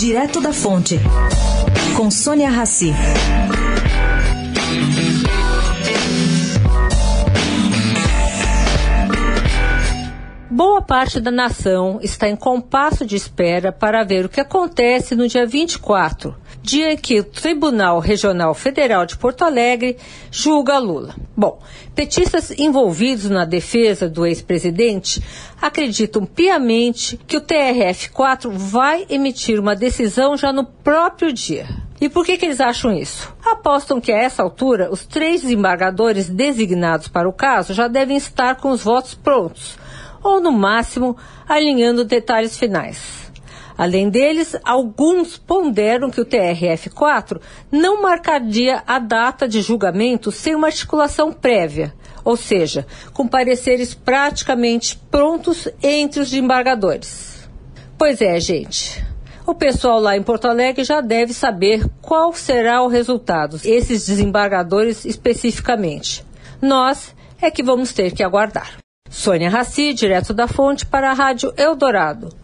Direto 0.00 0.40
da 0.40 0.50
Fonte, 0.50 0.98
com 1.94 2.10
Sônia 2.10 2.48
Rassi. 2.48 2.90
Boa 10.50 10.80
parte 10.80 11.20
da 11.20 11.30
nação 11.30 12.00
está 12.02 12.26
em 12.30 12.34
compasso 12.34 13.04
de 13.04 13.14
espera 13.14 13.70
para 13.70 14.02
ver 14.02 14.24
o 14.24 14.28
que 14.30 14.40
acontece 14.40 15.14
no 15.14 15.28
dia 15.28 15.44
24, 15.44 16.34
dia 16.62 16.92
em 16.92 16.96
que 16.96 17.20
o 17.20 17.24
Tribunal 17.24 17.98
Regional 17.98 18.54
Federal 18.54 19.06
de 19.06 19.16
Porto 19.16 19.42
Alegre 19.42 19.96
julga 20.30 20.78
Lula. 20.78 21.14
Bom, 21.36 21.58
petistas 21.94 22.50
envolvidos 22.52 23.30
na 23.30 23.44
defesa 23.44 24.08
do 24.08 24.26
ex-presidente 24.26 25.22
acreditam 25.60 26.24
piamente 26.24 27.18
que 27.26 27.36
o 27.36 27.40
TRF-4 27.40 28.50
vai 28.50 29.06
emitir 29.08 29.58
uma 29.58 29.74
decisão 29.74 30.36
já 30.36 30.52
no 30.52 30.64
próprio 30.64 31.32
dia. 31.32 31.66
E 32.00 32.08
por 32.08 32.24
que, 32.24 32.38
que 32.38 32.46
eles 32.46 32.60
acham 32.60 32.92
isso? 32.92 33.32
Apostam 33.44 34.00
que 34.00 34.10
a 34.10 34.18
essa 34.18 34.42
altura 34.42 34.90
os 34.90 35.04
três 35.04 35.42
desembargadores 35.42 36.30
designados 36.30 37.08
para 37.08 37.28
o 37.28 37.32
caso 37.32 37.74
já 37.74 37.88
devem 37.88 38.16
estar 38.16 38.56
com 38.56 38.70
os 38.70 38.82
votos 38.82 39.14
prontos 39.14 39.78
ou, 40.22 40.40
no 40.40 40.52
máximo, 40.52 41.16
alinhando 41.48 42.04
detalhes 42.04 42.58
finais. 42.58 43.29
Além 43.80 44.10
deles, 44.10 44.54
alguns 44.62 45.38
ponderam 45.38 46.10
que 46.10 46.20
o 46.20 46.26
TRF-4 46.26 47.40
não 47.72 48.02
marcaria 48.02 48.82
a 48.86 48.98
data 48.98 49.48
de 49.48 49.62
julgamento 49.62 50.30
sem 50.30 50.54
uma 50.54 50.66
articulação 50.66 51.32
prévia, 51.32 51.94
ou 52.22 52.36
seja, 52.36 52.86
com 53.14 53.26
pareceres 53.26 53.94
praticamente 53.94 54.98
prontos 55.10 55.66
entre 55.82 56.20
os 56.20 56.28
desembargadores. 56.28 57.48
Pois 57.96 58.20
é, 58.20 58.38
gente. 58.38 59.02
O 59.46 59.54
pessoal 59.54 59.98
lá 59.98 60.14
em 60.14 60.22
Porto 60.22 60.44
Alegre 60.44 60.84
já 60.84 61.00
deve 61.00 61.32
saber 61.32 61.88
qual 62.02 62.34
será 62.34 62.82
o 62.82 62.86
resultado, 62.86 63.58
esses 63.64 64.06
desembargadores 64.06 65.06
especificamente. 65.06 66.22
Nós 66.60 67.14
é 67.40 67.50
que 67.50 67.62
vamos 67.62 67.94
ter 67.94 68.12
que 68.12 68.22
aguardar. 68.22 68.76
Sônia 69.08 69.48
Raci, 69.48 69.94
direto 69.94 70.34
da 70.34 70.46
fonte 70.46 70.84
para 70.84 71.10
a 71.10 71.14
Rádio 71.14 71.54
Eldorado. 71.56 72.38